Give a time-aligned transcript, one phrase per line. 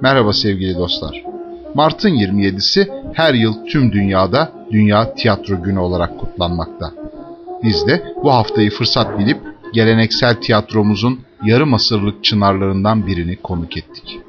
[0.00, 1.22] Merhaba sevgili dostlar.
[1.74, 6.92] Mart'ın 27'si her yıl tüm dünyada Dünya Tiyatro Günü olarak kutlanmakta.
[7.62, 9.40] Biz de bu haftayı fırsat bilip
[9.72, 14.20] geleneksel tiyatromuzun yarım asırlık çınarlarından birini konuk ettik.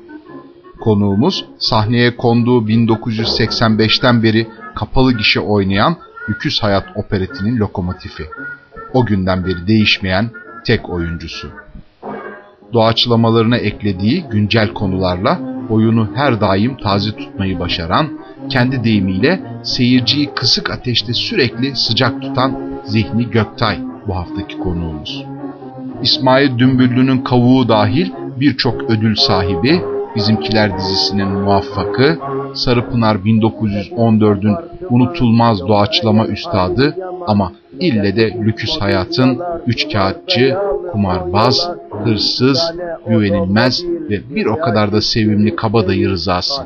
[0.79, 5.95] Konuğumuz sahneye konduğu 1985'ten beri kapalı gişe oynayan
[6.29, 8.25] Lüküs Hayat operetinin lokomotifi.
[8.93, 10.31] O günden beri değişmeyen
[10.65, 11.51] tek oyuncusu.
[12.73, 15.39] Doğaçlamalarına eklediği güncel konularla
[15.69, 18.09] oyunu her daim taze tutmayı başaran,
[18.49, 25.23] kendi deyimiyle seyirciyi kısık ateşte sürekli sıcak tutan Zihni Göktay bu haftaki konuğumuz.
[26.03, 29.81] İsmail Dümbüllü'nün kavuğu dahil birçok ödül sahibi,
[30.15, 32.17] Bizimkiler dizisinin muvaffakı,
[32.53, 34.55] Sarıpınar 1914'ün
[34.89, 36.95] unutulmaz doğaçlama üstadı
[37.27, 40.57] ama ille de lüküs hayatın üçkağıtçı,
[40.91, 41.69] kumarbaz,
[42.03, 42.73] hırsız,
[43.07, 46.61] güvenilmez ve bir o kadar da sevimli kabadayı rızası.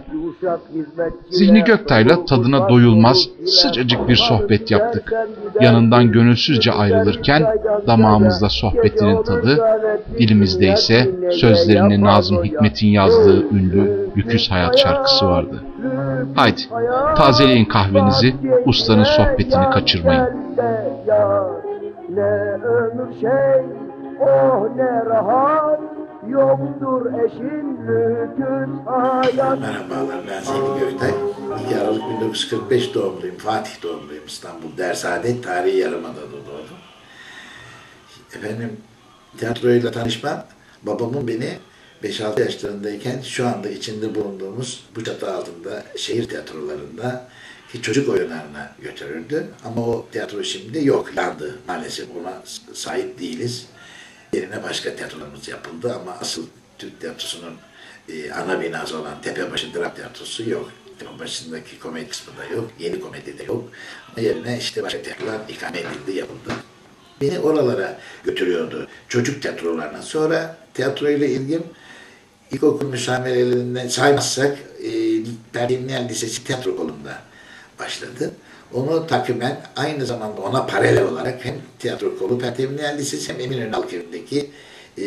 [1.30, 5.14] Zihni Göktay'la tadına doyulmaz sıcacık bir sohbet yaptık.
[5.62, 7.48] Yanından gönülsüzce ayrılırken
[7.88, 9.60] damağımızda sohbetinin tadı,
[10.20, 15.64] dilimizde ise sözlerini Nazım Hikmet'in yazdığı ünlü Lüküs Hayat şarkısı vardı.
[16.36, 16.62] Haydi
[17.18, 20.28] tazeleyin kahvenizi, ustanın sohbetini kaçırmayın.
[22.16, 22.22] Ne
[22.64, 23.66] ömür şey,
[24.22, 25.80] oh ne rahat,
[26.30, 29.60] yoktur eşin lüküs hayat.
[29.60, 31.12] Merhabalar ben Zeki Göktay.
[31.68, 33.38] 2 Aralık 1945 doğumluyum.
[33.38, 34.26] Fatih doğumluyum.
[34.28, 36.78] İstanbul Dersade Tarihi Yarımada'da doğdum.
[38.36, 38.78] Efendim
[39.38, 40.46] tiyatroyla tanışmam
[40.84, 41.58] babamın beni
[42.04, 47.28] 5-6 yaşlarındayken şu anda içinde bulunduğumuz bu çatı altında şehir tiyatrolarında
[47.72, 49.48] ki çocuk oyunlarına götürürdü.
[49.66, 51.60] Ama o tiyatro şimdi yok, yandı.
[51.68, 52.34] Maalesef ona
[52.74, 53.68] sahip değiliz.
[54.34, 56.46] Yerine başka tiyatrolarımız yapıldı ama asıl
[56.78, 57.54] Türk tiyatrosunun
[58.10, 60.72] e, ana binası olan Tepebaşı Dram Tiyatrosu yok.
[61.00, 62.72] Tepebaşı'ndaki komedi kısmı yok.
[62.80, 63.72] Yeni komedi de yok.
[64.10, 66.54] Ama yerine işte başka tiyatrolar ikame edildi, yapıldı.
[67.22, 68.88] Beni oralara götürüyordu.
[69.08, 70.02] Çocuk tiyatrolarına.
[70.02, 71.64] Sonra tiyatroyla ilgim
[72.52, 74.92] ilkokul müsamerelerinden saymazsak e,
[75.54, 77.22] Pergimliyen Lisesi tiyatro kolunda
[77.80, 78.32] başladı.
[78.74, 84.50] Onu takriben aynı zamanda ona paralel olarak hem tiyatro kolu Pertemniyel Lisesi hem Eminönü Halkı'ndaki
[84.98, 85.04] e,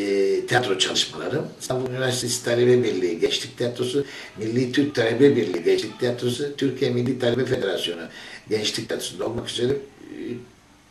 [0.47, 1.49] tiyatro çalışmalarım.
[1.61, 4.05] İstanbul Üniversitesi Talebe Birliği Gençlik Tiyatrosu,
[4.39, 8.03] Milli Türk Talebe Birliği Gençlik Tiyatrosu, Türkiye Milli Talebe Federasyonu
[8.49, 9.77] Gençlik Tiyatrosu'nda olmak üzere e,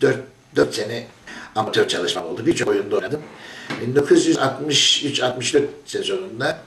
[0.01, 0.19] 4,
[0.55, 1.03] 4 sene
[1.55, 2.45] amatör çalışmam oldu.
[2.45, 3.21] Birçok oyunda oynadım.
[3.95, 6.59] 1963-64 sezonunda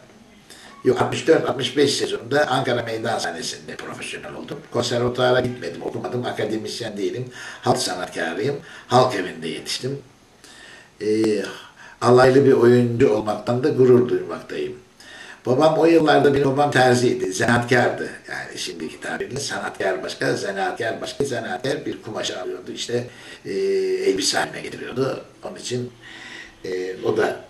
[0.86, 4.58] Yok 64-65 sezonunda Ankara Meydan sahnesinde profesyonel oldum.
[4.70, 5.82] Konservatuara gitmedim,
[6.16, 7.24] okumadım, akademisyen değilim.
[7.62, 8.56] Halk sanatkarıyım.
[8.86, 9.98] Halk evinde yetiştim.
[11.00, 11.42] Ee,
[12.00, 14.76] alaylı bir oyuncu olmaktan da gurur duymaktayım.
[15.46, 18.10] Babam o yıllarda benim babam terziydi, zanaatkardı.
[18.30, 21.24] Yani şimdiki tabirle sanatkar başka, zanaatkar başka.
[21.24, 23.06] Zanaatkar bir kumaş alıyordu, işte
[23.44, 23.52] e,
[24.10, 25.24] elbise haline getiriyordu.
[25.44, 25.90] Onun için
[26.64, 27.40] e, o da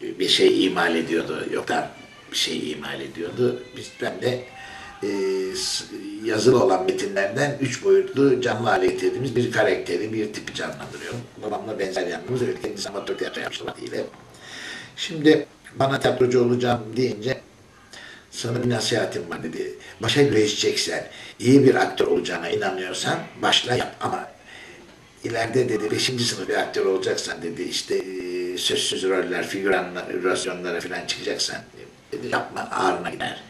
[0.00, 1.46] bir şey imal ediyordu.
[1.52, 1.88] Yoktan
[2.32, 3.62] bir şey imal ediyordu.
[3.76, 4.44] Biz, ben de
[5.04, 11.20] e, yazılı olan metinlerden üç boyutlu canlı hale getirdiğimiz bir karakteri, bir tipi canlandırıyorum.
[11.42, 14.04] Babamla benzer yanımız öyle kendisi amatör tiyatro yapmıştı vaktiyle.
[14.96, 15.46] Şimdi
[15.78, 17.40] bana tiyatrocu olacağım deyince
[18.30, 19.74] sana bir nasihatim var dedi.
[20.02, 21.06] Başa güreşeceksen,
[21.38, 24.28] iyi bir aktör olacağına inanıyorsan başla yap ama
[25.24, 31.58] ileride dedi beşinci sınıf bir aktör olacaksan dedi işte e, sözsüz roller, figürasyonlara falan çıkacaksan
[32.12, 33.42] Dedi yapma ağrına gider.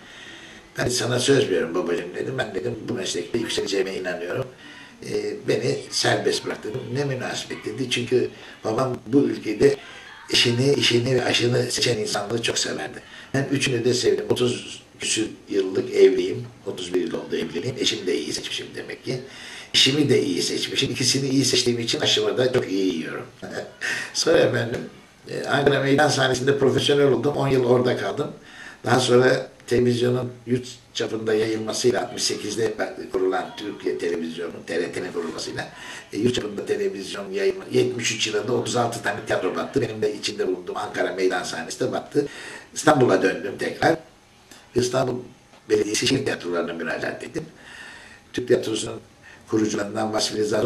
[0.79, 2.35] Ben sana söz veriyorum babacığım dedim.
[2.39, 4.47] Ben dedim bu meslekte yükseleceğime inanıyorum.
[5.07, 6.81] E, beni serbest bırak dedim.
[6.95, 7.91] Ne münasebet dedi.
[7.91, 8.31] Çünkü
[8.65, 9.77] babam bu ülkede
[10.31, 12.99] işini, işini ve aşını seçen insanları çok severdi.
[13.35, 14.25] Ben üçünü de sevdim.
[14.31, 16.47] 30 küsür yıllık evliyim.
[16.67, 17.77] 31 yıl oldu evliliğim.
[17.79, 19.21] Eşimi de iyi seçmişim demek ki.
[19.75, 20.91] İşimi de iyi seçmişim.
[20.91, 23.27] İkisini iyi seçtiğim için aşımı da çok iyi yiyorum.
[24.15, 24.81] Sonra efendim
[25.31, 27.37] e, Ankara Meydan sahnesinde profesyonel oldum.
[27.37, 28.31] 10 yıl orada kaldım.
[28.85, 32.75] Daha sonra televizyonun yurt çapında yayılmasıyla 68'de
[33.13, 35.69] kurulan Türkiye Televizyonu, TRT'nin kurulmasıyla
[36.13, 39.81] e, yurt çapında televizyon yayılma 73 yılında 36 tane tiyatro battı.
[39.81, 42.27] Benim de içinde bulunduğum Ankara Meydan sahnesinde battı.
[42.75, 43.97] İstanbul'a döndüm tekrar.
[44.75, 45.15] İstanbul
[45.71, 47.45] Belediyesi şehir tiyatrolarına müracaat ettim.
[48.33, 49.01] Türk Tiyatrosu'nun
[49.49, 50.63] kurucularından Vasfi Rıza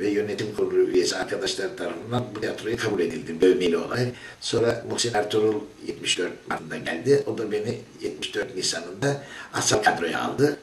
[0.00, 4.08] ve yönetim kurulu üyesi arkadaşlar tarafından bu tiyatroya kabul edildi bölmeli olay.
[4.40, 5.54] Sonra Muhsin Ertuğrul
[5.86, 7.22] 74 Mart'ında geldi.
[7.26, 9.24] O da beni 74 Nisan'ında
[9.54, 10.56] asal kadroya aldı.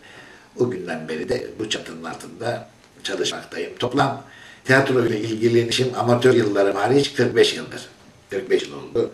[0.60, 2.70] O günden beri de bu çatının altında
[3.04, 3.76] çalışmaktayım.
[3.80, 4.24] Toplam
[4.66, 7.90] tiyatro ile ilgilenişim amatör yıllarım hariç 45 yıldır.
[8.30, 9.12] 45 yıl oldu.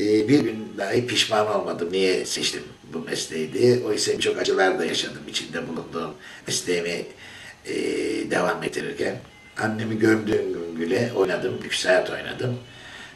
[0.00, 1.88] Ee, bir gün dahi pişman olmadım.
[1.92, 2.62] Niye seçtim
[2.92, 3.84] bu mesleği diye.
[3.84, 6.14] Oysa çok acılar da yaşadım içinde bulunduğum
[6.46, 7.06] mesleğimi
[7.66, 7.74] e,
[8.30, 9.16] devam ettirirken.
[9.62, 11.54] Annemi gömdüğüm gün bile oynadım.
[11.64, 12.58] 3 saat oynadım.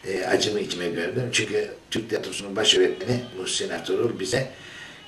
[0.07, 1.29] E, acımı içime gördüm.
[1.33, 4.49] Çünkü Türk Tiyatrosu'nun baş öğretmeni Muhsin Ertuğrul bize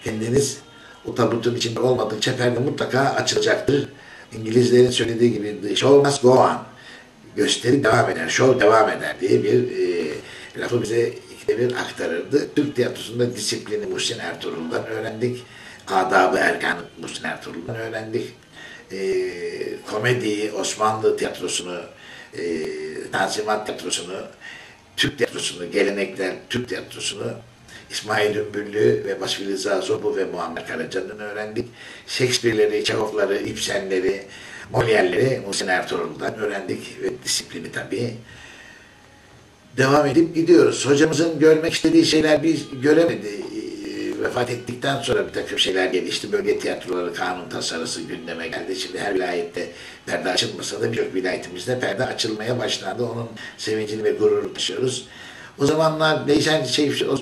[0.04, 0.58] kendiniz
[1.04, 3.88] o tabutun içinde olmadıkça perde mutlaka açılacaktır.
[4.38, 6.58] İngilizlerin söylediği gibi the show must go on.
[7.36, 12.48] Gösteri devam eder, show devam eder diye bir e, lafı bize ikide bir aktarırdı.
[12.56, 15.42] Türk tiyatrosunda disiplini Muhsin Ertuğrul'dan öğrendik.
[15.88, 18.34] Adabı Erkan Muhsin Ertuğrul'dan öğrendik.
[18.92, 18.98] E,
[19.90, 21.80] komediyi, Osmanlı tiyatrosunu,
[22.38, 22.42] e,
[23.12, 24.22] Tanzimat tiyatrosunu,
[24.96, 27.32] Türk tiyatrosunu, gelenekler Türk tiyatrosunu
[27.90, 31.68] İsmail Ümbüllü ve Basri Rıza Zobu ve Muammer Karaca'dan öğrendik.
[32.06, 34.22] Shakespeare'leri, Çehov'ları, İbsenleri,
[34.72, 38.14] Molière'leri Muhsin Ertuğrul'dan öğrendik ve disiplini tabii.
[39.76, 40.86] Devam edip gidiyoruz.
[40.86, 43.28] Hocamızın görmek istediği şeyler biz göremedi.
[44.20, 46.32] Vefat ettikten sonra bir takım şeyler gelişti.
[46.32, 48.76] Bölge tiyatroları kanun tasarısı gündeme geldi.
[48.76, 49.68] Şimdi her vilayette
[50.06, 53.04] perde açılmasa da birçok vilayetimizde perde açılmaya başlandı.
[53.04, 53.28] Onun
[53.58, 55.08] sevincini ve gururunu taşıyoruz.
[55.58, 57.16] O zamanlar değişen şey, o,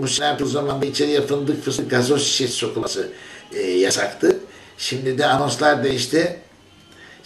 [0.00, 3.08] Muhsin Ertuğrul zamanında içeriye fındık fıstık gazoz şişesi sokulması
[3.54, 4.36] e, yasaktı.
[4.78, 6.36] Şimdi de anonslar değişti.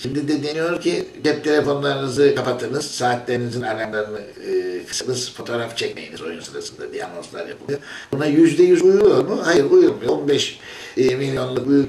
[0.02, 6.92] Şimdi de deniyor ki cep telefonlarınızı kapatınız, saatlerinizin alarmlarını e, kısınız, fotoğraf çekmeyiniz oyun sırasında
[6.92, 7.78] diye anonslar yapılıyor.
[8.12, 9.40] Buna yüzde yüz uyuyor mu?
[9.44, 10.10] Hayır uyulmuyor.
[10.10, 10.58] 15
[10.96, 11.88] e, milyonluk büyük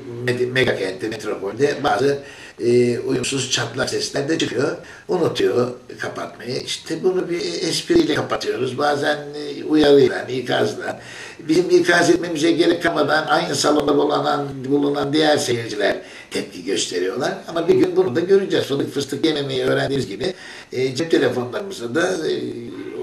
[0.53, 2.19] mega kentte, metropolde bazı
[2.59, 4.77] e, uyumsuz çatlak sesler de çıkıyor.
[5.07, 6.61] Unutuyor kapatmayı.
[6.65, 8.77] İşte bunu bir espriyle kapatıyoruz.
[8.77, 11.01] Bazen e, uyarıyla, ikazla.
[11.39, 15.97] Bizim ikaz etmemize gerek kalmadan aynı salonda bulunan, bulunan diğer seyirciler
[16.33, 17.33] tepki gösteriyorlar.
[17.47, 18.65] Ama bir gün bunu da göreceğiz.
[18.65, 20.33] Fındık fıstık yememeyi öğrendiğimiz gibi
[20.71, 22.33] e, cep telefonlarımızı da e,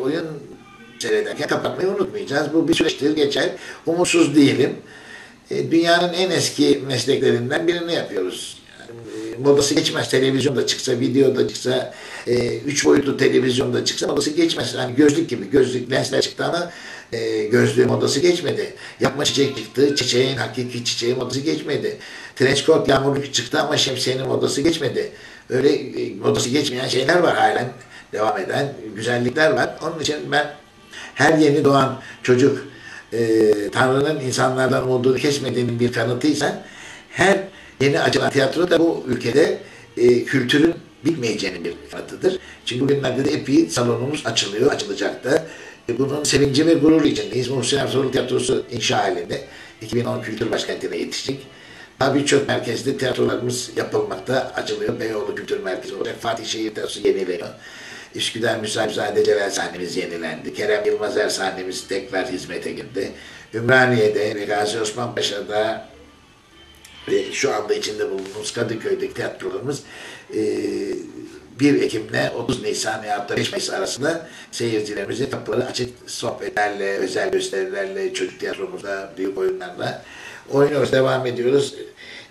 [0.03, 0.27] oyun
[0.99, 2.55] seyrederken kapatmayı unutmayacağız.
[2.55, 3.50] Bu bir süreçtir, geçer.
[3.87, 4.77] Umutsuz değilim.
[5.50, 8.59] E, dünyanın en eski mesleklerinden birini yapıyoruz.
[9.44, 10.10] Modası geçmez.
[10.10, 11.94] Televizyonda çıksa, videoda çıksa,
[12.26, 14.75] e, üç boyutlu televizyonda çıksa modası geçmez.
[14.75, 16.70] Yani gözlük gibi, gözlük lensler çıktı ama
[17.12, 18.75] e, gözlüğün modası geçmedi.
[19.00, 21.96] Yapma çiçek çıktı, çiçeğin hakiki çiçeğin modası geçmedi.
[22.37, 25.12] Trench coat yağmurluk çıktı ama şemsiyenin modası geçmedi.
[25.50, 27.72] Öyle e, modası geçmeyen şeyler var halen
[28.12, 29.78] devam eden güzellikler var.
[29.82, 30.54] Onun için ben
[31.14, 32.66] her yeni doğan çocuk
[33.12, 36.64] e, Tanrı'nın insanlardan umudunu kesmediğinin bir kanıtıysa
[37.10, 37.38] her
[37.81, 39.59] yeni açılan tiyatro da bu ülkede
[39.97, 40.75] e, kültürün
[41.05, 42.38] bitmeyeceğinin bir kanıtıdır.
[42.65, 45.47] Çünkü bugünlerde de epey salonumuz açılıyor, açılacak da.
[45.88, 47.49] E, bunun sevinci ve gurur içindeyiz.
[47.49, 49.41] Muhsin Ertuğrul Tiyatrosu inşa halinde
[49.82, 51.41] 2010 Kültür Başkenti'ne yetiştik.
[52.00, 55.00] Daha birçok merkezde tiyatrolarımız yapılmakta, açılıyor.
[55.00, 56.17] Beyoğlu Kültür Merkezi olacak.
[56.21, 57.49] Fatih Şehir Tiyatrosu yenileniyor.
[58.15, 60.55] Üsküdar Müsahibzade Celal sahnemiz yenilendi.
[60.55, 63.12] Kerem Yılmazer sahnemiz tekrar hizmete girdi.
[63.55, 65.89] Ümraniye'de Gazi Osman Paşa'da
[67.08, 69.82] ve şu anda içinde bulunduğumuz Kadıköy'deki tiyatrolarımız
[70.35, 70.41] e,
[71.61, 78.14] 1 Ekim'le 30 Nisan ya da 5 Mayıs arasında seyircilerimize kapıları açık sohbetlerle, özel gösterilerle,
[78.14, 80.05] çocuk tiyatromuzda, büyük oyunlarla
[80.50, 81.75] oynuyoruz, devam ediyoruz.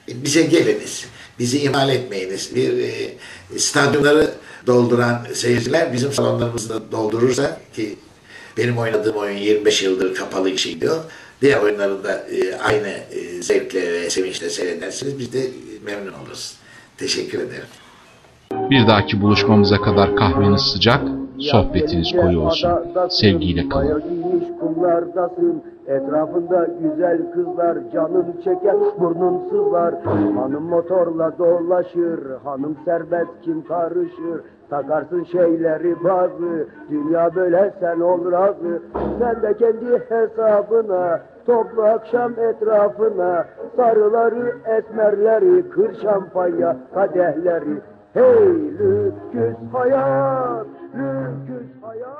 [0.10, 1.06] E, Bize geliniz,
[1.39, 2.56] bizi ihmal etmeyiniz.
[2.56, 3.13] Bir e,
[3.60, 4.33] stadyumları
[4.68, 7.95] dolduran seyirciler bizim salonlarımızı da doldurursa ki
[8.57, 11.03] benim oynadığım oyun 25 yıldır kapalı işi gidiyor.
[11.41, 15.19] Diğer oyunları da e, aynı e, zevkle ve sevinçle seyredersiniz.
[15.19, 15.39] Biz de
[15.86, 16.58] memnun oluruz.
[16.98, 17.69] Teşekkür ederim.
[18.69, 21.01] Bir dahaki buluşmamıza kadar kahveniz sıcak,
[21.39, 22.69] sohbetiniz koyu olsun.
[23.10, 24.03] Sevgiyle kalın.
[24.60, 29.96] Kumlardasın Etrafında güzel kızlar Canım çeker burnum sızlar
[30.36, 38.81] Hanım motorla dolaşır Hanım serbest kim karışır Takarsın şeyleri bazı, dünya böyle sen ol razı.
[39.19, 43.45] Sen de kendi hesabına, toplu akşam etrafına.
[43.75, 47.81] Sarıları, esmerleri, kır şampanya kadehleri.
[48.13, 48.47] Hey
[48.79, 52.19] lüküs hayat, lüküs hayat.